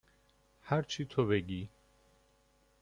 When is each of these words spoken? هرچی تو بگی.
هرچی 0.61 1.05
تو 1.05 1.25
بگی. 1.25 1.69